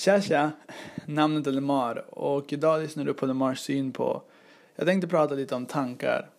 [0.00, 0.50] Tja tja,
[1.06, 4.22] namnet är Lemar och idag lyssnar du på Lemars syn på
[4.76, 6.30] Jag tänkte prata lite om tankar.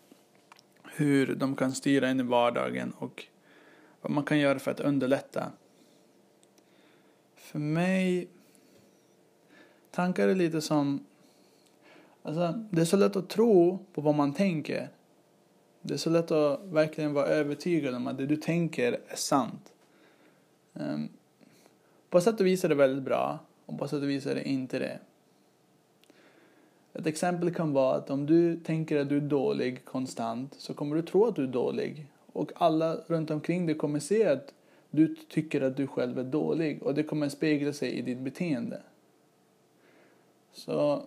[0.83, 3.25] Hur de kan styra in i vardagen och
[4.01, 5.51] vad man kan göra för att underlätta.
[7.35, 8.27] För mig
[9.91, 11.05] Tankar är lite som
[12.23, 14.89] Alltså, det är så lätt att tro på vad man tänker.
[15.81, 19.73] Det är så lätt att verkligen vara övertygad om att det du tänker är sant.
[20.73, 21.09] Um,
[22.09, 23.39] På sätt och vis är det väldigt bra
[23.71, 24.99] och på sätt och vis är det inte det.
[26.93, 30.95] Ett exempel kan vara att om du tänker att du är dålig konstant så kommer
[30.95, 32.07] du tro att du är dålig.
[32.33, 34.53] Och alla runt omkring dig kommer se att
[34.89, 38.81] du tycker att du själv är dålig och det kommer spegla sig i ditt beteende.
[40.53, 41.03] Så,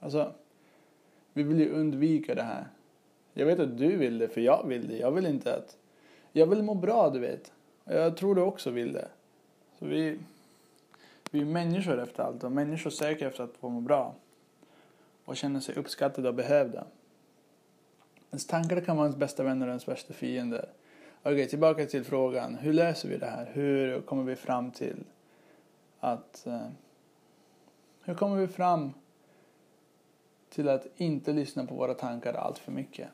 [0.00, 0.32] alltså,
[1.32, 2.66] vi vill ju undvika det här.
[3.34, 4.96] Jag vet att du vill det, för jag vill det.
[4.96, 5.76] Jag vill inte att...
[6.32, 7.52] Jag vill må bra, du vet.
[7.84, 9.08] Jag tror du också vill det.
[9.78, 10.18] Så vi,
[11.30, 14.14] vi är människor efter allt och människor söker efter att få må bra
[15.24, 16.86] och känner sig uppskattade och behövda.
[18.30, 20.68] Ens tankar kan vara ens bästa vänner och ens värsta fiender.
[21.22, 22.54] Okej, tillbaka till frågan.
[22.54, 23.50] Hur löser vi det här?
[23.52, 25.04] Hur kommer vi fram till
[26.00, 26.46] att...
[26.46, 26.66] Eh,
[28.02, 28.92] hur kommer vi fram
[30.48, 33.08] till att inte lyssna på våra tankar allt för mycket?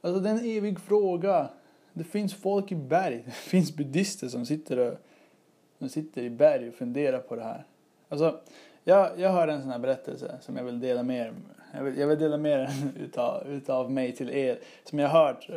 [0.00, 1.50] Alltså det är en evig fråga.
[1.92, 3.22] Det finns folk i berg.
[3.24, 4.98] Det finns buddister som sitter och
[5.78, 7.64] de sitter i berg och funderar på det här.
[8.08, 8.40] Alltså,
[8.84, 11.34] jag, jag har en sån här berättelse som jag vill dela med er.
[11.72, 14.58] Jag vill, jag vill dela med er utav, utav mig till er.
[14.84, 15.50] Som jag har hört.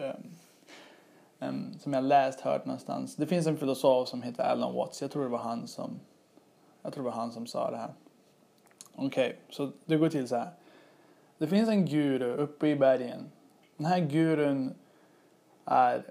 [1.39, 3.15] Um, som jag läst, hört någonstans.
[3.15, 5.01] Det finns en filosof som heter Alan Watts.
[5.01, 5.99] Jag tror det var han som,
[6.81, 7.93] jag tror det var han som sa det här.
[8.95, 10.49] Okej, okay, så det går till så här.
[11.37, 13.31] Det finns en guru uppe i bergen.
[13.77, 14.73] Den här gurun
[15.65, 16.03] är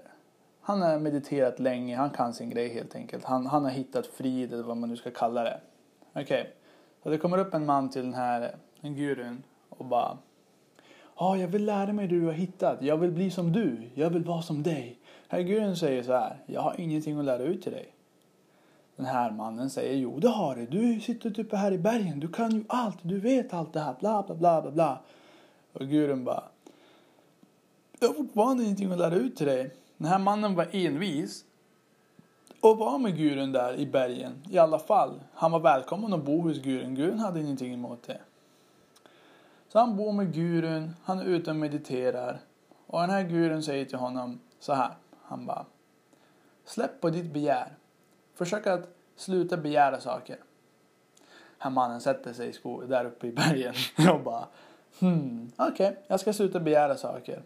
[0.61, 3.23] han har mediterat länge, han kan sin grej helt enkelt.
[3.25, 5.59] Han, han har hittat frid eller vad man nu ska kalla det.
[6.09, 6.45] Okej, okay.
[7.03, 10.17] så det kommer upp en man till den här en gurun och bara
[11.21, 12.81] Ja, ah, jag vill lära mig det du har hittat.
[12.81, 13.89] Jag vill bli som du.
[13.93, 14.99] Jag vill vara som dig.
[15.27, 16.37] Herr gurun säger så här.
[16.45, 17.93] Jag har ingenting att lära ut till dig.
[18.95, 20.65] Den här mannen säger jo det har du.
[20.65, 22.19] Du sitter uppe här i bergen.
[22.19, 22.97] Du kan ju allt.
[23.01, 23.95] Du vet allt det här.
[23.99, 24.99] Bla bla bla bla bla.
[25.73, 26.43] Och gurun bara.
[27.99, 29.71] Jag har fortfarande ingenting att lära ut till dig.
[30.01, 31.45] Den här mannen var envis
[32.61, 35.19] och var med gurun där i bergen i alla fall.
[35.33, 36.95] Han var välkommen att bo hos gurun.
[36.95, 38.19] Gurun hade ingenting emot det.
[39.67, 42.39] Så han bor med gurun, han är ute och mediterar.
[42.87, 44.91] Och den här gurun säger till honom så här.
[45.21, 45.65] Han bara.
[46.65, 47.75] Släpp på ditt begär.
[48.35, 50.35] Försök att sluta begära saker.
[50.35, 50.45] Den
[51.57, 52.53] här mannen sätter sig
[52.87, 53.73] där uppe i bergen
[54.13, 54.47] och bara.
[54.99, 57.43] Hmm, okej, okay, jag ska sluta begära saker.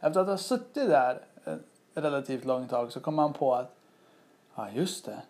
[0.00, 1.54] Efter att ha suttit där eh,
[2.02, 3.76] relativt långt tag så kommer han på att
[4.54, 5.22] ja just det.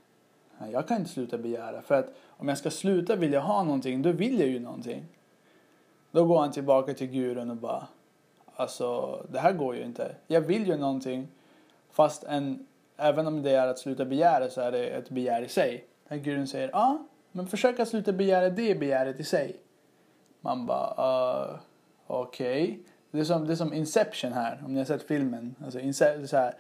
[0.73, 4.13] Jag kan inte sluta begära för att om jag ska sluta vilja ha någonting då
[4.13, 5.05] vill jag ju någonting.
[6.11, 7.87] Då går han tillbaka till gurun och bara
[8.57, 10.15] alltså det här går ju inte.
[10.27, 11.29] Jag vill ju någonting
[11.91, 12.67] fast en,
[12.97, 15.85] även om det är att sluta begära så är det ett begär i sig.
[16.09, 16.99] Den gurun säger ja
[17.33, 19.57] men försök att sluta begära det begäret i sig.
[20.41, 21.57] Man bara uh,
[22.07, 22.63] okej.
[22.63, 22.79] Okay.
[23.17, 25.55] Det är, som, det är som Inception här, om ni har sett filmen.
[25.65, 26.55] Alltså, Inception, så här,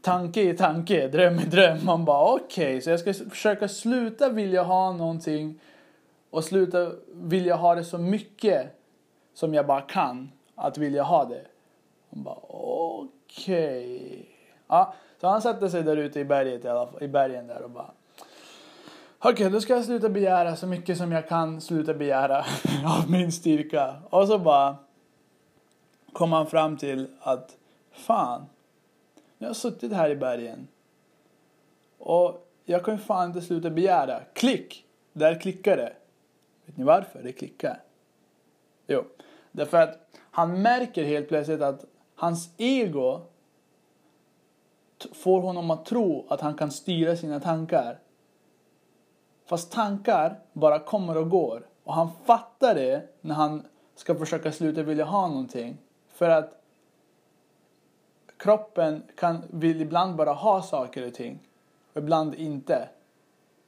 [0.00, 1.84] tanke i tanke, dröm i dröm.
[1.84, 5.60] Man bara okej, okay, så jag ska försöka sluta vilja ha någonting
[6.30, 8.80] och sluta vilja ha det så mycket
[9.34, 11.44] som jag bara kan att vilja ha det.
[12.10, 13.96] Man bara okej.
[13.96, 14.22] Okay.
[14.68, 17.70] Ja, så han satte sig där ute i berget i, alla i bergen där och
[17.70, 17.90] bara
[19.18, 22.38] Okej, okay, då ska jag sluta begära så mycket som jag kan sluta begära
[22.98, 23.94] av min styrka.
[24.10, 24.76] Och så bara
[26.14, 27.56] kom han fram till att
[27.90, 28.46] fan,
[29.38, 30.68] nu har jag suttit här i bergen
[31.98, 34.20] och jag kan ju fan inte sluta begära.
[34.32, 34.86] Klick!
[35.12, 35.92] Där klickar det.
[36.66, 37.82] Vet ni varför det klickar?
[38.86, 39.04] Jo,
[39.52, 39.98] därför att
[40.30, 43.20] han märker helt plötsligt att hans ego
[45.12, 47.98] får honom att tro att han kan styra sina tankar.
[49.46, 51.66] Fast tankar bara kommer och går.
[51.84, 53.66] Och han fattar det när han
[53.96, 55.78] ska försöka sluta vilja ha någonting.
[56.14, 56.62] För att
[58.36, 61.38] kroppen kan, vill ibland bara ha saker och ting
[61.92, 62.88] och ibland inte.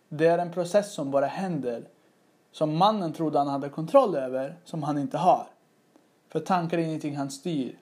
[0.08, 1.82] Det är en process som bara händer
[2.52, 5.46] som mannen trodde han hade kontroll över som han inte har.
[6.28, 7.78] För tankar är ingenting han styr.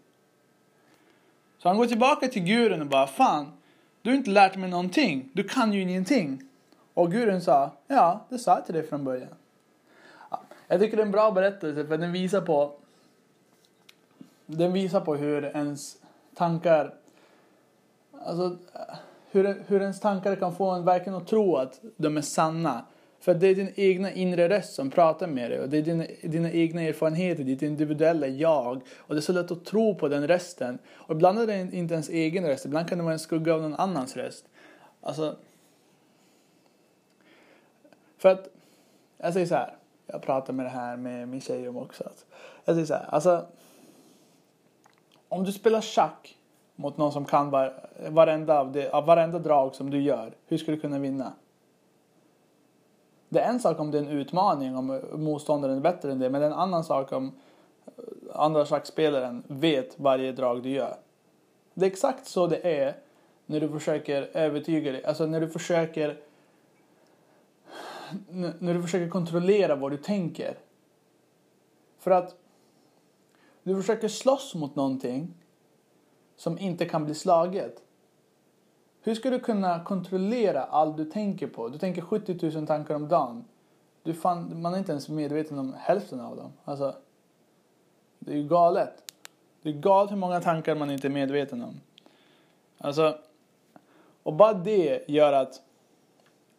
[1.59, 3.53] Så han går tillbaka till gurun och bara Fan,
[4.03, 5.31] du har inte lärt mig någonting.
[5.33, 6.49] Du kan ju ingenting.
[6.95, 9.35] Och gurun sa Ja, det sa jag till dig från början.
[10.31, 12.73] Ja, jag tycker det är en bra berättelse för den visar på
[14.47, 15.97] den visar på hur ens
[16.35, 16.95] tankar,
[18.13, 18.57] alltså
[19.31, 22.85] hur, hur ens tankar kan få en verkligen att tro att de är sanna.
[23.21, 26.05] För det är din egna inre röst som pratar med dig och det är dina,
[26.23, 28.81] dina egna erfarenheter, ditt individuella jag.
[28.99, 30.79] Och det är så lätt att tro på den rösten.
[30.95, 33.63] Och ibland är det inte ens egen röst, ibland kan det vara en skugga av
[33.63, 34.45] någon annans röst.
[35.01, 35.37] Alltså...
[38.19, 38.49] För att,
[39.19, 39.77] jag säger så här,
[40.07, 42.05] jag pratar med det här med min tjej om också.
[42.05, 42.25] Att,
[42.65, 43.47] jag säger så här, alltså...
[45.35, 46.39] Om du spelar schack
[46.77, 50.59] mot någon som kan var, varenda, av, det, av varenda drag som du gör, hur
[50.59, 51.33] ska du kunna vinna?
[53.29, 56.31] Det är en sak om det är en utmaning, om motståndaren är bättre än det,
[56.31, 57.33] men det är en annan sak om
[57.87, 58.03] eh,
[58.33, 60.97] andra schackspelaren vet varje drag du gör.
[61.75, 62.97] Det är exakt så det är
[63.47, 66.17] när du försöker övertyga dig, alltså när du försöker
[68.59, 70.59] när du försöker kontrollera vad du tänker.
[71.99, 72.37] För att
[73.65, 75.35] du försöker slåss mot någonting
[76.37, 77.83] som inte kan bli slaget.
[79.01, 81.69] Hur ska du kunna kontrollera allt du tänker på?
[81.69, 83.45] Du tänker 70 000 tankar om dagen.
[84.03, 86.53] Du fan, man är inte ens medveten om hälften av dem.
[86.65, 86.95] Alltså,
[88.19, 89.13] det är ju galet.
[89.63, 91.81] Det är galet hur många tankar man inte är medveten om.
[92.79, 93.19] Alltså,
[94.23, 95.63] och bara det gör att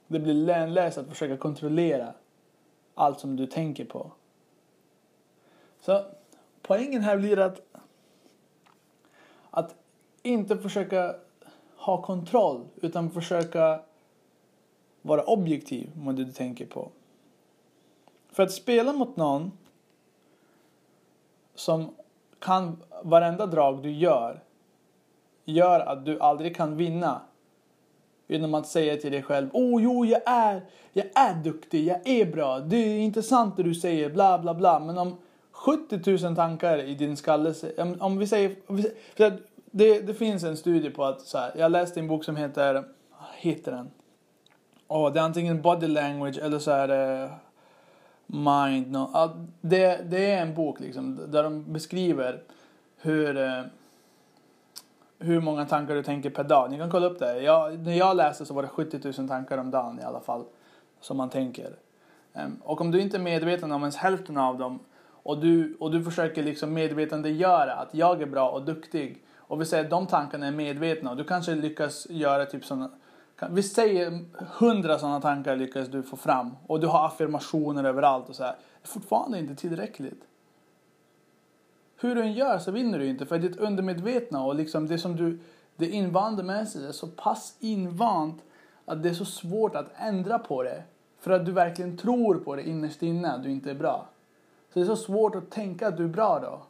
[0.08, 2.14] det blir lönlöst att försöka kontrollera
[2.96, 4.12] allt som du tänker på.
[5.82, 6.06] Så
[6.68, 7.62] poängen här blir att,
[9.50, 9.76] att
[10.24, 11.16] inte försöka
[11.78, 13.80] ha kontroll utan försöka
[15.02, 16.92] vara objektiv med det du tänker på.
[18.30, 19.52] För att spela mot någon
[21.56, 21.96] som
[22.40, 24.44] kan varenda drag du gör
[25.46, 27.22] gör att du aldrig kan vinna
[28.28, 32.08] genom att säga till dig själv Åh oh, jo, jag är, jag är duktig, jag
[32.08, 34.80] är bra, det är intressant det du säger, bla bla bla.
[34.80, 35.18] Men om
[35.66, 37.54] 70 000 tankar i din skalle,
[38.00, 38.56] om vi säger,
[39.72, 42.84] det, det finns en studie på att så här, jag läste en bok som heter,
[43.38, 43.92] heter den?
[44.88, 47.32] Oh, det är antingen body language eller så är det eh,
[48.28, 48.92] mind.
[48.92, 49.30] No.
[49.62, 52.44] Det, det är en bok liksom, där de beskriver
[52.98, 53.62] hur, eh,
[55.20, 56.72] hur många tankar du tänker per dag.
[56.72, 57.42] Ni kan kolla upp det.
[57.42, 60.44] Jag, när jag läste så var det 70 000 tankar om dagen i alla fall
[61.02, 61.76] som man tänker.
[62.34, 64.80] Um, och om du inte är medveten om ens hälften av dem
[65.26, 69.66] och du, och du försöker liksom medvetandegöra att jag är bra och duktig och vi
[69.66, 72.92] säger att de tankarna är medvetna och du kanske lyckas göra typ sådana
[73.50, 74.26] vi säger
[74.60, 78.52] hundra sådana tankar lyckas du få fram och du har affirmationer överallt och så här.
[78.52, 80.24] Det är fortfarande inte tillräckligt.
[81.98, 85.16] Hur du än gör så vinner du inte för ditt undermedvetna och liksom det som
[85.16, 85.40] du
[85.76, 88.44] det invande med sig är så pass invant
[88.86, 90.84] att det är så svårt att ändra på det.
[91.20, 94.08] För att du verkligen tror på det innerst inne att du inte är bra.
[94.76, 96.62] Så det är så svårt att tänka att du är bra då.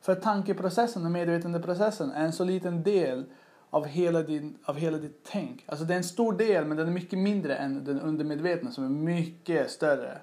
[0.00, 3.24] För tankeprocessen och medvetandeprocessen är en så liten del
[3.70, 5.64] av hela, din, av hela ditt tänk.
[5.66, 8.84] Alltså det är en stor del men den är mycket mindre än den undermedvetna som
[8.84, 10.18] är mycket större.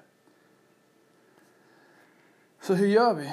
[2.62, 3.32] Så hur gör vi?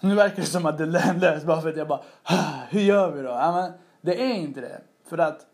[0.00, 2.02] Nu verkar det som att det är lönlöst bara för att jag bara
[2.68, 3.28] hur gör vi då?
[3.28, 4.80] Ja, men det är inte det.
[5.04, 5.46] För att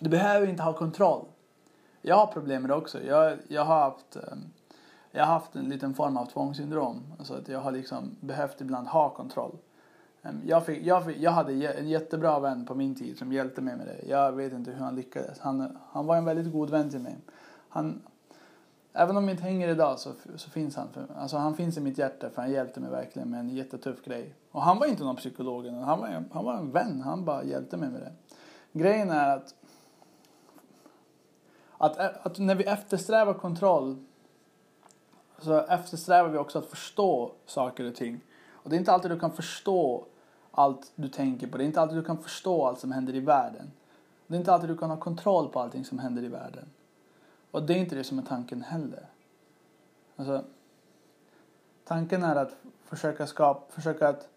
[0.00, 1.24] du behöver inte ha kontroll.
[2.02, 3.02] Jag har problem med det också.
[3.02, 4.52] Jag, jag har haft um,
[5.18, 7.02] jag har haft en liten form av tvångssyndrom.
[7.18, 9.56] Alltså att jag har liksom behövt ibland ha kontroll.
[10.46, 13.76] Jag, fick, jag, fick, jag hade en jättebra vän på min tid som hjälpte mig
[13.76, 14.08] med det.
[14.08, 15.40] Jag vet inte hur han lyckades.
[15.40, 17.16] Han, han var en väldigt god vän till mig.
[17.68, 18.02] Han,
[18.92, 20.88] även om vi inte hänger idag så, så finns han.
[20.92, 24.04] För, alltså han finns i mitt hjärta för han hjälpte mig verkligen med en jättetuff
[24.04, 24.34] grej.
[24.52, 25.66] Och han var inte någon psykolog.
[25.66, 27.00] Han var, han var en vän.
[27.00, 28.12] Han bara hjälpte mig med det.
[28.72, 29.54] Grejen är att,
[31.78, 34.04] att, att när vi eftersträvar kontroll
[35.38, 38.20] så eftersträvar vi också att förstå saker och ting.
[38.50, 40.04] Och det är inte alltid du kan förstå
[40.50, 41.58] allt du tänker på.
[41.58, 43.70] Det är inte alltid du kan förstå allt som händer i världen.
[44.26, 46.64] Det är inte alltid du kan ha kontroll på allting som händer i världen.
[47.50, 49.06] Och det är inte det som är tanken heller.
[50.16, 50.44] Alltså,
[51.84, 54.28] tanken är att försöka, skapa, försöka att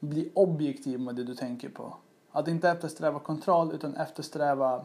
[0.00, 1.96] bli objektiv med det du tänker på.
[2.32, 4.84] Att inte eftersträva kontroll utan eftersträva,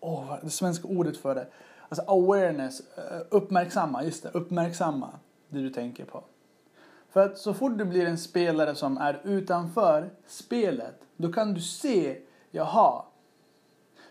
[0.00, 1.46] åh, oh, det svenska ordet för det,
[1.88, 5.10] Alltså awareness, eh, uppmärksamma, just det, uppmärksamma
[5.48, 6.24] det du tänker på.
[7.10, 11.60] För att så fort du blir en spelare som är utanför spelet, då kan du
[11.60, 12.18] se,
[12.50, 13.02] jaha.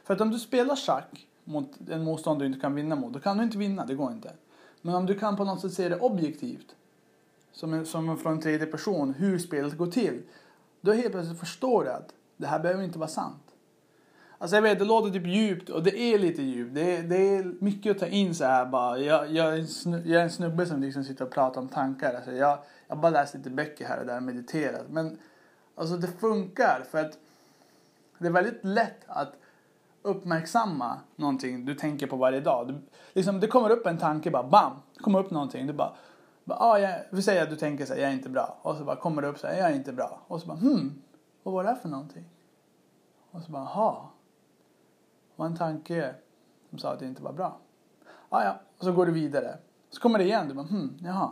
[0.03, 3.19] För att om du spelar schack mot en motståndare du inte kan vinna mot, då
[3.19, 4.33] kan du inte vinna, det går inte.
[4.81, 6.75] Men om du kan på något sätt se det objektivt,
[7.51, 10.21] som, en, som från en tredje person, hur spelet går till,
[10.81, 13.46] då helt plötsligt förstår du att det här behöver inte vara sant.
[14.39, 16.75] Alltså jag vet, det låter typ djupt och det är lite djupt.
[16.75, 18.99] Det det är mycket att ta in så här bara.
[18.99, 21.67] Jag, jag, är, en snubbe, jag är en snubbe som liksom sitter och pratar om
[21.67, 22.13] tankar.
[22.13, 24.85] Alltså jag, jag bara läst lite böcker här och där och mediterat.
[24.89, 25.17] Men
[25.75, 27.17] alltså det funkar för att
[28.19, 29.33] Det är väldigt lätt att
[30.01, 32.67] uppmärksamma någonting du tänker på varje dag.
[32.67, 32.81] Du,
[33.13, 35.67] liksom, det kommer upp en tanke bara bam, det kommer upp någonting.
[35.67, 35.93] Du bara,
[36.43, 38.57] bara ah, jag, vi säger att du tänker så här, jag är inte bra.
[38.61, 40.19] Och så bara kommer det upp så här, jag är inte bra.
[40.27, 41.01] Och så bara hmm,
[41.43, 42.25] vad var det här för någonting?
[43.31, 44.11] Och så bara, ha
[45.37, 46.15] det var en tanke
[46.69, 47.59] som sa att det inte var bra.
[48.29, 49.57] Ah, ja, och så går du vidare.
[49.89, 51.31] Så kommer det igen, du bara hmm, jaha.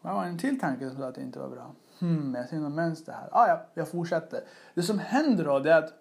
[0.00, 1.72] Och det var en till tanke som sa att det inte var bra.
[1.98, 3.28] Hmm, jag ser något mönster här.
[3.32, 4.44] Ah, ja, jag fortsätter.
[4.74, 5.92] Det som händer då det är att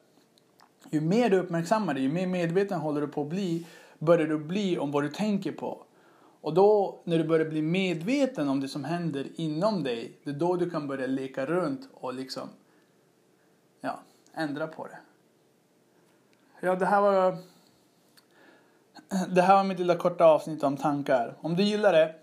[0.90, 3.68] ju mer du uppmärksammar dig, ju mer medveten håller du på att bli,
[4.00, 5.84] börjar du bli om vad du tänker på.
[6.42, 10.34] Och då när du börjar bli medveten om det som händer inom dig, det är
[10.34, 12.50] då du kan börja leka runt och liksom
[13.82, 14.00] ja,
[14.34, 14.98] ändra på det.
[16.60, 17.38] Ja, det här var
[19.30, 21.36] det här var mitt lilla korta avsnitt om tankar.
[21.42, 22.16] Om du gillar det,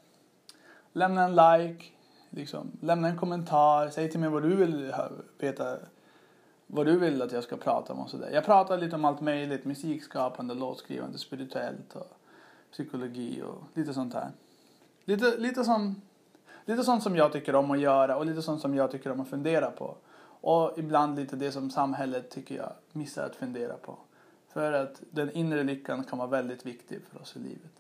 [0.93, 1.85] lämna en like,
[2.31, 4.95] liksom, lämna en kommentar, säg till mig vad du vill
[5.39, 5.77] veta,
[6.67, 8.31] vad du vill att jag ska prata om och sådär.
[8.33, 12.13] Jag pratar lite om allt möjligt, musikskapande, låtskrivande, spirituellt och
[12.73, 14.31] psykologi och lite sånt här.
[15.05, 16.03] Lite, lite, som,
[16.65, 19.21] lite sånt som jag tycker om att göra och lite sånt som jag tycker om
[19.21, 19.97] att fundera på.
[20.41, 23.99] Och ibland lite det som samhället tycker jag missar att fundera på.
[24.49, 27.73] För att den inre lyckan kan vara väldigt viktig för oss i livet.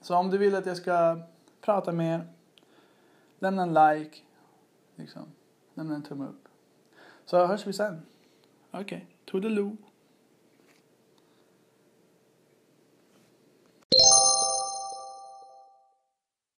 [0.00, 1.20] Så om du vill att jag ska
[1.60, 2.26] prata mer,
[3.38, 4.18] lämna en like,
[4.96, 5.22] liksom.
[5.74, 6.48] lämna en tumme upp.
[7.24, 8.02] Så hörs vi sen.
[8.70, 9.00] Okej, okay.
[9.24, 9.76] toodaloo.